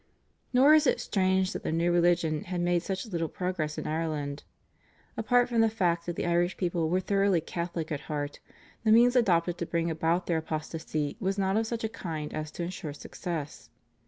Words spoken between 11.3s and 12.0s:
not of such a